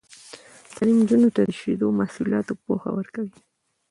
تعلیم 0.73 0.97
نجونو 1.01 1.29
ته 1.35 1.41
د 1.47 1.49
شیدو 1.59 1.87
محصولاتو 1.99 2.53
پوهه 2.63 2.89
ورکوي. 2.97 3.39